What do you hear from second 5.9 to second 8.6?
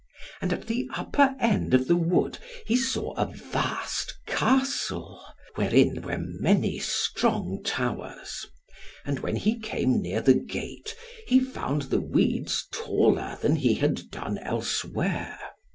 were many strong towers;